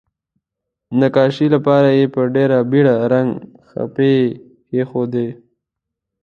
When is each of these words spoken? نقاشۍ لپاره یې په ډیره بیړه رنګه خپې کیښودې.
نقاشۍ 0.99 1.47
لپاره 1.55 1.89
یې 1.99 2.05
په 2.13 2.21
ډیره 2.35 2.57
بیړه 2.71 2.95
رنګه 3.13 3.37
خپې 3.69 4.13
کیښودې. 4.69 5.27